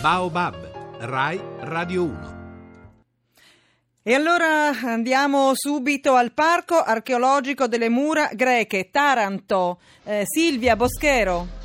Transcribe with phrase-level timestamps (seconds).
[0.00, 0.54] Baobab,
[1.00, 2.36] Rai Radio 1.
[4.00, 9.80] E allora andiamo subito al Parco archeologico delle mura greche, Taranto.
[10.04, 11.57] Eh, Silvia Boschero.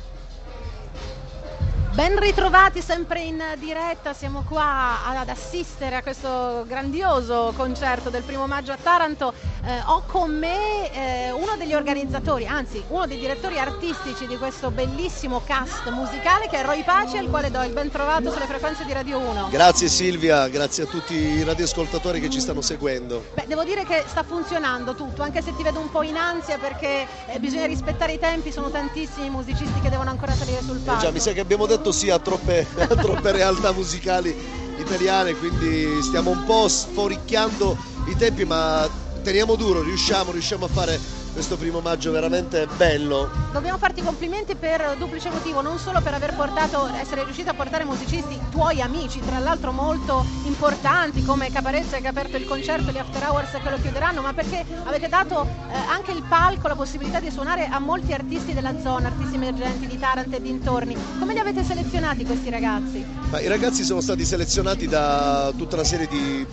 [1.94, 8.48] Ben ritrovati sempre in diretta, siamo qua ad assistere a questo grandioso concerto del primo
[8.48, 9.32] maggio a Taranto.
[9.64, 14.72] Eh, ho con me eh, uno degli organizzatori, anzi uno dei direttori artistici di questo
[14.72, 18.84] bellissimo cast musicale che è Roy Paci al quale do il ben trovato sulle frequenze
[18.84, 19.48] di Radio 1.
[19.50, 23.24] Grazie Silvia, grazie a tutti i radioascoltatori che ci stanno seguendo.
[23.34, 26.58] Beh, devo dire che sta funzionando tutto, anche se ti vedo un po' in ansia
[26.58, 31.00] perché eh, bisogna rispettare i tempi, sono tantissimi musicisti che devono ancora salire sul palco.
[31.00, 34.34] Eh già, mi sa che abbiamo detto sì a troppe, a troppe realtà musicali
[34.78, 37.76] italiane, quindi stiamo un po' sforicchiando
[38.06, 38.88] i tempi, ma
[39.22, 43.28] teniamo duro, riusciamo, riusciamo a fare questo primo maggio veramente bello.
[43.52, 47.84] Dobbiamo farti complimenti per duplice motivo, non solo per aver portato, essere riuscito a portare
[47.84, 52.92] musicisti tuoi amici, tra l'altro molto importanti come Caparezza che ha aperto il concerto e
[52.92, 56.76] gli After Hours che lo chiuderanno, ma perché avete dato eh, anche il palco, la
[56.76, 60.96] possibilità di suonare a molti artisti della zona, artisti emergenti di Taranto e dintorni.
[61.18, 63.04] Come li avete selezionati questi ragazzi?
[63.30, 66.46] Ma I ragazzi sono stati selezionati da tutta una serie di,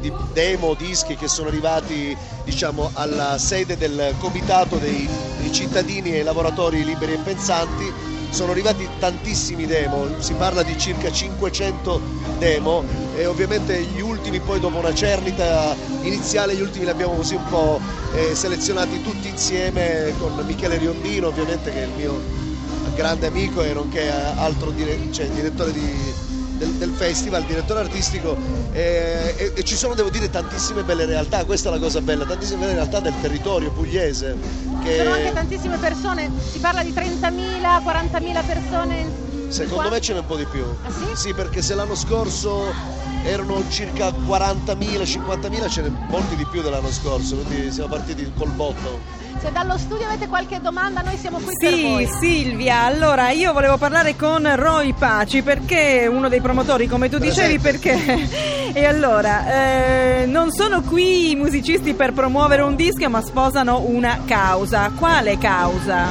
[0.00, 6.22] di demo, dischi che sono arrivati diciamo, alla sede del comitato dei, dei cittadini e
[6.22, 7.92] lavoratori liberi e pensanti.
[8.30, 12.00] Sono arrivati tantissimi demo, si parla di circa 500
[12.38, 12.84] demo
[13.16, 17.48] e ovviamente gli ultimi poi dopo una cernita iniziale, gli ultimi li abbiamo così un
[17.48, 17.80] po'
[18.14, 22.20] eh, selezionati tutti insieme con Michele Riondino ovviamente che è il mio
[22.94, 26.12] grande amico e nonché altro dire, cioè, direttore di,
[26.58, 28.36] del, del, festival, direttore artistico
[28.72, 32.24] e, e, e, ci sono devo dire tantissime belle realtà, questa è la cosa bella,
[32.24, 34.36] tantissime belle realtà del territorio pugliese.
[34.82, 34.96] Che...
[34.96, 37.32] Sono anche tantissime persone, si parla di 30.000,
[37.82, 39.26] 40.000 persone.
[39.48, 40.64] Secondo me ce n'è un po' di più.
[40.82, 41.06] Ah, sì?
[41.14, 42.74] sì, perché se l'anno scorso
[43.24, 48.50] erano circa 40.000, 50.000, ce n'è molti di più dell'anno scorso, quindi siamo partiti col
[48.50, 49.00] botto.
[49.40, 52.06] Se dallo studio avete qualche domanda, noi siamo qui sì, per voi.
[52.06, 57.18] Sì, Silvia, allora io volevo parlare con Roy Paci perché uno dei promotori, come tu
[57.18, 58.28] dicevi, perché
[58.74, 64.22] e allora eh, non sono qui i musicisti per promuovere un disco, ma sposano una
[64.26, 64.90] causa.
[64.96, 66.06] Quale causa?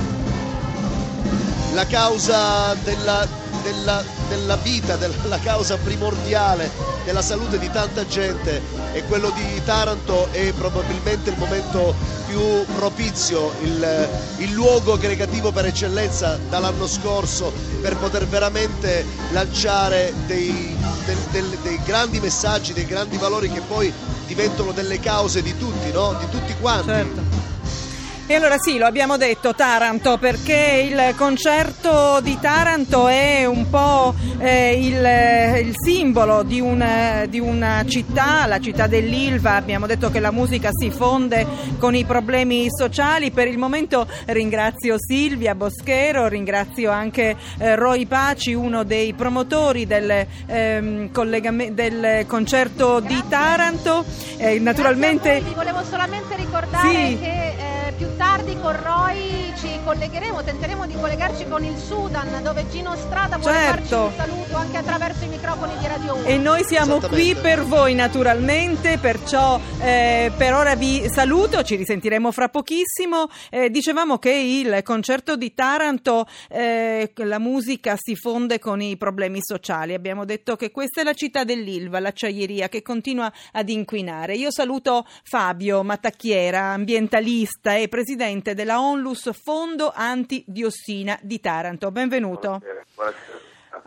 [1.73, 3.27] La causa della,
[3.67, 6.71] della, della vita, della causa primordiale
[7.03, 8.61] della salute di tanta gente
[8.93, 11.95] e quello di Taranto è probabilmente il momento
[12.27, 17.51] più propizio, il, il luogo aggregativo per eccellenza dall'anno scorso
[17.81, 23.91] per poter veramente lanciare dei, del, del, dei grandi messaggi, dei grandi valori che poi
[24.25, 26.13] diventano delle cause di tutti, no?
[26.19, 26.89] di tutti quanti.
[26.89, 27.56] Certo.
[28.29, 34.13] E allora sì, lo abbiamo detto Taranto perché il concerto di Taranto è un po'
[34.39, 40.19] eh, il, il, simbolo di una, di una, città, la città dell'Ilva, abbiamo detto che
[40.19, 46.91] la musica si fonde con i problemi sociali, per il momento ringrazio Silvia Boschero, ringrazio
[46.91, 53.15] anche eh, Roy Paci, uno dei promotori del, ehm, collegam- del concerto Grazie.
[53.15, 54.03] di Taranto.
[54.35, 55.41] Eh, naturalmente...
[55.55, 57.17] Volevo solamente ricordare sì.
[57.19, 57.66] che eh,
[57.97, 63.37] più tardi con Roy ci collegheremo, tenteremo di collegarci con il Sudan dove Gino Strada
[63.37, 64.11] vuole certo.
[64.11, 66.25] farci un saluto anche attraverso i microfoni di Radio 1.
[66.25, 72.31] E noi siamo qui per voi naturalmente, perciò eh, per ora vi saluto, ci risentiremo
[72.31, 73.29] fra pochissimo.
[73.49, 79.39] Eh, dicevamo che il concerto di Taranto, eh, la musica si fonde con i problemi
[79.41, 79.95] sociali.
[79.95, 84.35] Abbiamo detto che questa è la città dell'Ilva, l'acciaieria che continua ad inquinare.
[84.35, 91.91] Io saluto Fabio Mattacchiera, ambientalista e presidente della Onlus Fondo Antidiossina di Taranto.
[91.91, 92.59] Benvenuto.
[92.59, 92.85] Buonasera.
[92.93, 93.36] Buonasera.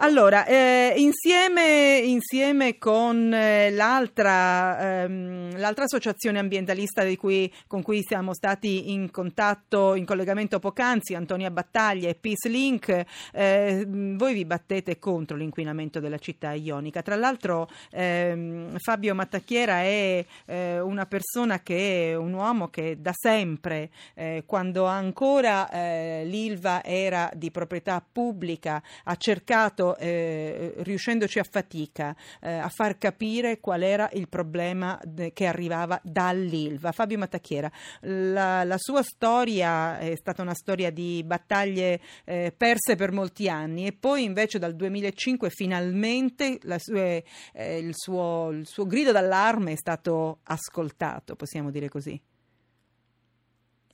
[0.03, 8.33] Allora, eh, insieme, insieme, con eh, l'altra, ehm, l'altra, associazione ambientalista cui, con cui siamo
[8.33, 14.99] stati in contatto, in collegamento poc'anzi, Antonia Battaglia e Peace Link, eh, voi vi battete
[14.99, 17.03] contro l'inquinamento della città ionica.
[17.03, 23.13] Tra l'altro ehm, Fabio Mattacchiera è eh, una persona che è un uomo che da
[23.15, 31.45] sempre, eh, quando ancora eh, l'Ilva era di proprietà pubblica, ha cercato eh, riuscendoci a
[31.45, 34.99] fatica eh, a far capire qual era il problema
[35.33, 36.93] che arrivava dall'Ilva.
[36.93, 37.71] Fabio Mattacchiera,
[38.01, 43.87] la, la, sua storia è stata una storia di battaglie eh, perse per molti anni
[43.87, 49.77] e poi invece dal 2005 finalmente sue, eh, il, suo, il suo grido d'allarme è
[49.77, 52.21] stato ascoltato, possiamo dire così.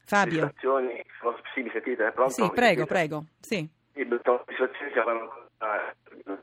[0.05, 0.53] Fabio.
[1.53, 2.13] Sì, mi sentite?
[2.13, 2.33] Pronto?
[2.33, 3.25] Sì, prego, prego.
[3.41, 3.69] Sì.
[3.93, 5.46] Le soddisfazioni si avranno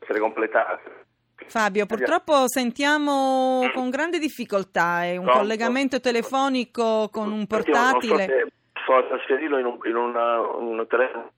[0.00, 1.02] essere completate.
[1.46, 5.40] Fabio, purtroppo sentiamo con grande difficoltà, è un Pronto?
[5.40, 8.24] collegamento telefonico con un portatile.
[8.24, 11.32] Io non so se so trasferirlo in un, in una- un telefono.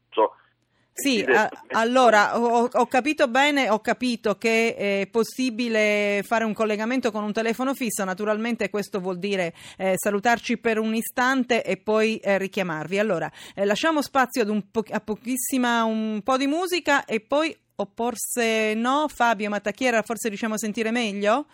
[0.99, 7.11] Sì, a- allora ho, ho capito bene, ho capito che è possibile fare un collegamento
[7.11, 12.17] con un telefono fisso, naturalmente questo vuol dire eh, salutarci per un istante e poi
[12.17, 12.99] eh, richiamarvi.
[12.99, 18.75] Allora, eh, lasciamo spazio po- a pochissima, un po' di musica e poi, o forse
[18.75, 21.47] no, Fabio Mattacchiera, forse riusciamo a sentire meglio?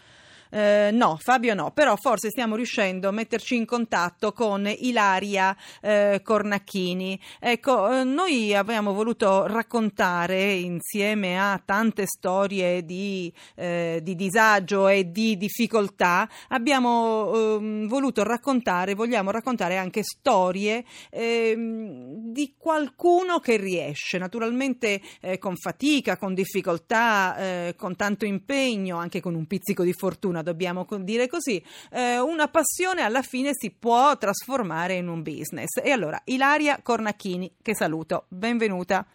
[0.55, 6.21] Eh, no, Fabio no, però forse stiamo riuscendo a metterci in contatto con Ilaria eh,
[6.23, 7.19] Cornacchini.
[7.41, 15.11] Ecco, eh, noi abbiamo voluto raccontare insieme a tante storie di, eh, di disagio e
[15.11, 24.19] di difficoltà, abbiamo ehm, voluto raccontare, vogliamo raccontare anche storie ehm, di qualcuno che riesce,
[24.19, 29.95] naturalmente eh, con fatica, con difficoltà, eh, con tanto impegno, anche con un pizzico di
[29.95, 35.77] fortuna, dobbiamo dire così, eh, una passione alla fine si può trasformare in un business.
[35.83, 39.07] E allora, Ilaria Cornacchini, che saluto, benvenuta.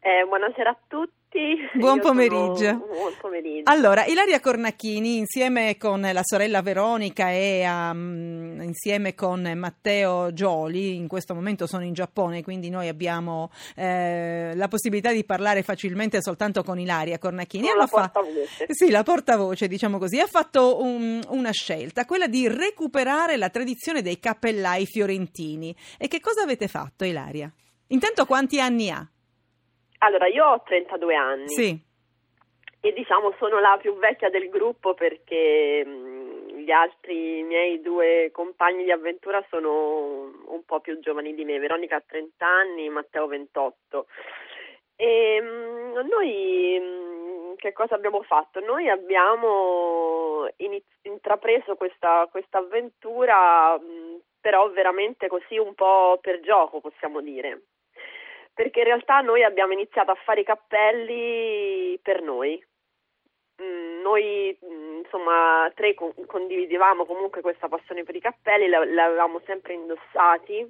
[0.00, 1.21] Eh, buonasera a tutti.
[1.74, 2.54] Buon Io pomeriggio.
[2.56, 3.70] sono- Buon pomeriggio.
[3.70, 11.08] Allora, Ilaria Cornacchini, insieme con la sorella Veronica e um, insieme con Matteo Gioli, in
[11.08, 16.62] questo momento sono in Giappone, quindi noi abbiamo eh, la possibilità di parlare facilmente soltanto
[16.62, 17.68] con Ilaria Cornacchini.
[17.68, 18.66] Hanno la fa- portavoce.
[18.68, 24.02] Sì, la portavoce, diciamo così, ha fatto un- una scelta, quella di recuperare la tradizione
[24.02, 25.74] dei cappellai fiorentini.
[25.96, 27.50] E che cosa avete fatto, Ilaria?
[27.88, 29.06] Intanto quanti anni ha?
[30.04, 31.78] Allora, io ho 32 anni Sì.
[32.80, 38.82] e diciamo sono la più vecchia del gruppo perché mh, gli altri miei due compagni
[38.84, 41.58] di avventura sono un po' più giovani di me.
[41.58, 44.06] Veronica ha 30 anni, Matteo 28.
[44.96, 48.58] E mh, noi mh, che cosa abbiamo fatto?
[48.58, 53.78] Noi abbiamo iniz- intrapreso questa questa avventura
[54.40, 57.62] però veramente così un po' per gioco, possiamo dire.
[58.54, 62.62] Perché in realtà noi abbiamo iniziato a fare i cappelli per noi.
[63.62, 68.98] Mm, Noi, mm, insomma, tre con- condividevamo comunque questa passione per i cappelli, la- li
[68.98, 70.68] avevamo sempre indossati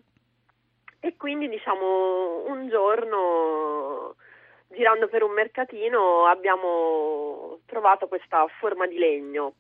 [1.01, 4.17] e quindi, diciamo, un giorno,
[4.69, 9.55] girando per un mercatino, abbiamo trovato questa forma di legno.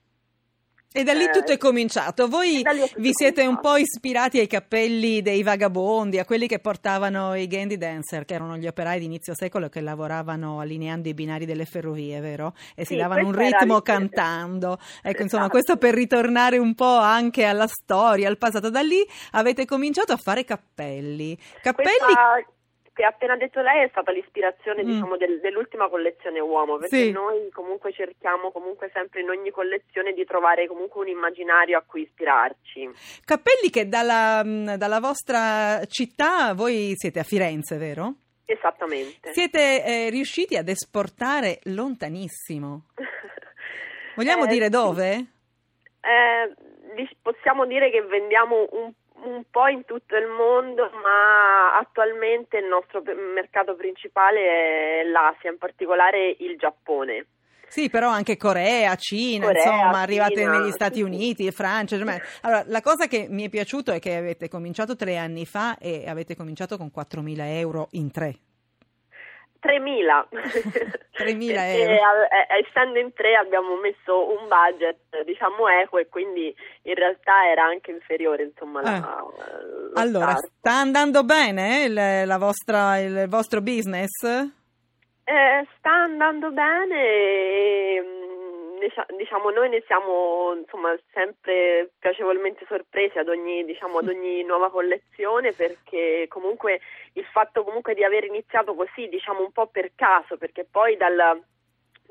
[0.94, 2.28] E da lì Eh, tutto è cominciato.
[2.28, 3.60] Voi è vi siete un cominciato.
[3.60, 8.56] po' ispirati ai cappelli dei vagabondi, a quelli che portavano i Gandy Dancer, che erano
[8.56, 12.54] gli operai di inizio secolo che lavoravano allineando i binari delle ferrovie, vero?
[12.74, 14.78] E si Sì, davano un ritmo cantando.
[15.02, 15.48] Ecco, insomma, Esatto.
[15.48, 18.68] questo per ritornare un po' anche alla storia, al passato.
[18.70, 19.02] Da lì
[19.32, 21.36] avete cominciato a fare cappelli.
[21.62, 22.44] Cappelli Questa
[22.94, 24.86] che ha appena detto lei è stata l'ispirazione Mm.
[24.86, 27.10] diciamo, del- dell'ultima collezione uomo perché Sì.
[27.10, 32.02] noi comunque cerchiamo comunque sempre in ogni collezione di trovare comunque un immaginario a cui
[32.02, 32.90] ispirarci
[33.24, 38.14] Cappelli che dalla, mh, dalla vostra città, voi siete a Firenze, vero?
[38.44, 42.88] esattamente Siete eh, riusciti ad esportare lontanissimo.
[44.16, 45.26] Vogliamo Eh, dire dove?
[46.02, 46.54] Eh,
[47.22, 48.92] possiamo dire che vendiamo un,
[49.24, 53.02] un po' in tutto il mondo ma attualmente il nostro
[53.34, 57.26] mercato principale è l'Asia in particolare il Giappone
[57.68, 61.00] Sì, però anche Corea, Cina, Corea, insomma, arrivate Cina, negli Stati.
[61.00, 61.96] Uniti, Francia.
[61.96, 62.22] Germania.
[62.42, 66.04] Allora, la cosa che mi è piaciuto è che avete cominciato tre anni fa e
[66.06, 68.36] avete cominciato con 4.000 euro in tre.
[69.62, 72.22] 3.000 3.000 Perché, euro.
[72.24, 76.52] eh, essendo in tre abbiamo messo un budget diciamo equo e quindi
[76.82, 80.52] in realtà era anche inferiore insomma la, lo Allora, start.
[80.58, 84.24] sta andando bene il, la vostra- il vostro business?
[85.24, 88.02] Eh, sta andando bene e,
[89.16, 95.52] diciamo noi ne siamo insomma sempre piacevolmente sorpresi ad ogni diciamo ad ogni nuova collezione
[95.52, 96.80] perché comunque
[97.14, 101.40] il fatto comunque di aver iniziato così diciamo un po' per caso perché poi dal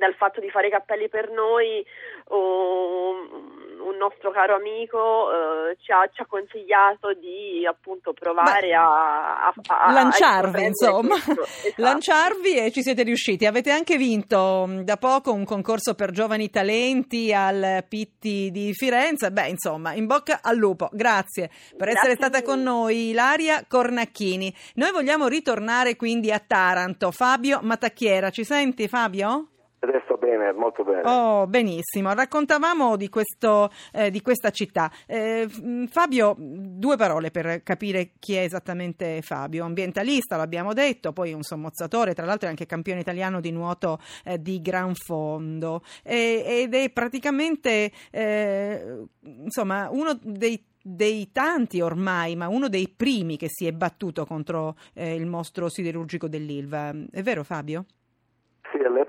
[0.02, 1.86] dal fatto di fare i cappelli per noi
[2.30, 3.51] un,
[3.84, 9.48] un nostro caro amico eh, ci, ha, ci ha consigliato di appunto provare Beh, a,
[9.48, 11.16] a, a- lanciarvi, insomma.
[11.32, 11.82] Esatto.
[11.82, 13.46] lanciarvi e ci siete riusciti.
[13.46, 19.32] Avete anche vinto mh, da poco un concorso per giovani talenti al Pitti di Firenze.
[19.32, 20.90] Beh, insomma, in bocca al lupo.
[20.92, 24.54] Grazie per Grazie essere stata con noi, Ilaria Cornacchini.
[24.76, 27.12] Noi vogliamo ritornare quindi a Taranto.
[27.12, 29.51] Fabio Matacchiera, ci senti Fabio?
[29.84, 30.52] Adesso bene.
[30.54, 31.02] molto bene.
[31.06, 32.14] Oh, benissimo.
[32.14, 34.92] Raccontavamo di, questo, eh, di questa città.
[35.08, 35.48] Eh,
[35.90, 39.66] Fabio, due parole per capire chi è esattamente Fabio.
[39.66, 44.40] Ambientalista, l'abbiamo detto, poi un sommozzatore, tra l'altro è anche campione italiano di nuoto eh,
[44.40, 52.68] di gran fondo ed è praticamente eh, insomma uno dei dei tanti ormai, ma uno
[52.68, 56.92] dei primi che si è battuto contro eh, il mostro siderurgico dell'Ilva.
[57.12, 57.86] È vero Fabio?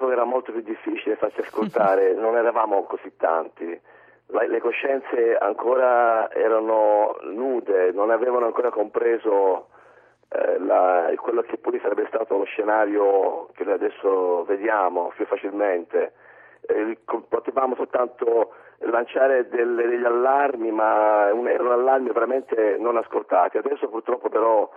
[0.03, 3.81] All'epoca era molto più difficile farsi ascoltare, non eravamo così tanti.
[4.27, 9.69] Le coscienze ancora erano nude, non avevano ancora compreso
[10.31, 16.15] eh, la, quello che poi sarebbe stato lo scenario che noi adesso vediamo più facilmente.
[16.63, 16.97] Eh,
[17.29, 23.59] potevamo soltanto lanciare delle, degli allarmi, ma erano allarmi veramente non ascoltati.
[23.59, 24.69] Adesso purtroppo però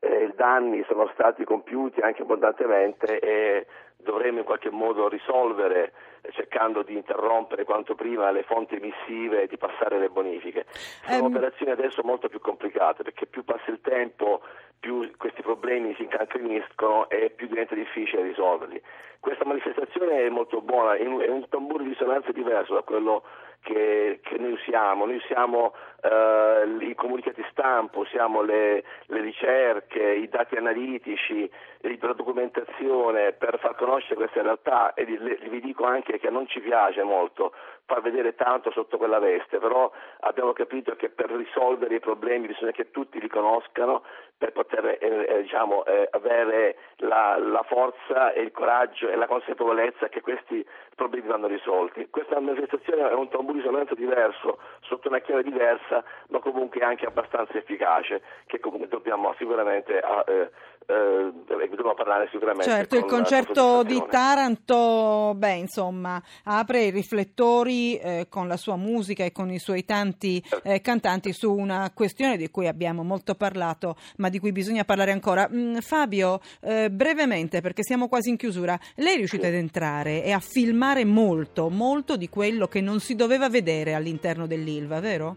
[0.00, 3.66] eh, i danni sono stati compiuti anche abbondantemente e
[4.02, 5.92] dovremo in qualche modo risolvere
[6.22, 10.66] eh, cercando di interrompere quanto prima le fonti emissive e di passare le bonifiche.
[11.06, 11.34] Sono um...
[11.34, 14.42] operazioni adesso molto più complicate perché più passa il tempo
[14.80, 18.80] più questi problemi si incancreniscono e più diventa difficile risolverli.
[19.20, 23.22] Questa manifestazione è molto buona, è un tamburo di risonanza diverso da quello
[23.62, 25.04] che, che noi usiamo.
[25.04, 31.50] Noi usiamo eh, i comunicati stampa, usiamo le, le, ricerche, i dati analitici,
[31.80, 37.02] la documentazione per far conoscere queste realtà e vi dico anche che non ci piace
[37.02, 37.52] molto
[37.90, 39.90] far vedere tanto sotto quella veste, però
[40.20, 44.04] abbiamo capito che per risolvere i problemi bisogna che tutti li conoscano
[44.40, 49.26] per poter eh, eh, diciamo, eh, avere la, la, forza e il coraggio e la
[49.26, 52.08] consapevolezza che questi problemi vanno risolti.
[52.08, 57.04] Questa manifestazione è un tamburo di risonanza diverso, sotto una chiave diversa, ma comunque anche
[57.04, 60.50] abbastanza efficace, che comunque dobbiamo sicuramente eh,
[60.90, 62.68] eh, dobbiamo parlare sicuramente.
[62.68, 69.24] Certo, il concerto di Taranto, beh, insomma, apre i riflettori eh, con la sua musica
[69.24, 73.96] e con i suoi tanti eh, cantanti su una questione di cui abbiamo molto parlato,
[74.16, 75.48] ma di cui bisogna parlare ancora.
[75.52, 79.48] Mm, Fabio, eh, brevemente, perché siamo quasi in chiusura, lei è riuscito sì.
[79.48, 84.46] ad entrare e a filmare molto, molto di quello che non si doveva vedere all'interno
[84.46, 85.36] dell'Ilva, vero?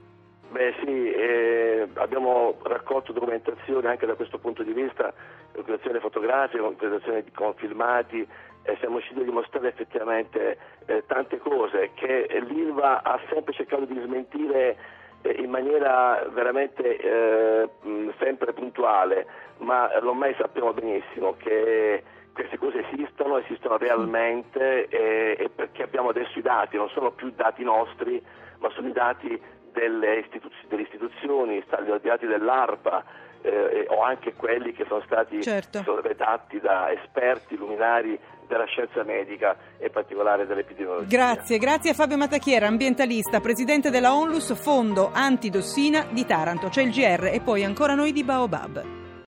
[0.53, 1.43] Beh sì, eh,
[2.03, 5.13] abbiamo raccolto documentazione anche da questo punto di vista,
[5.51, 8.27] documentazione fotografica, documentazione con filmati,
[8.63, 14.00] e siamo riusciti a dimostrare effettivamente eh, tante cose che l'ILVA ha sempre cercato di
[14.01, 14.77] smentire
[15.22, 17.69] eh, in maniera veramente eh,
[18.19, 19.25] sempre puntuale,
[19.57, 26.39] ma ormai sappiamo benissimo che queste cose esistono, esistono realmente e, e perché abbiamo adesso
[26.39, 28.22] i dati, non sono più dati nostri,
[28.60, 29.41] ma sono i dati
[29.74, 31.63] delle, istituz- delle istituzioni, i
[32.01, 33.03] dati dell'ARPA
[33.42, 36.01] eh, o anche quelli che sono stati certo.
[36.01, 41.08] redatti da esperti luminari della scienza medica e in particolare dell'epidemiologia.
[41.08, 46.70] Grazie, grazie a Fabio Matacchiera, ambientalista, presidente della Onlus Fondo Antidossina di Taranto.
[46.70, 49.02] C'è il GR e poi ancora noi di Baobab.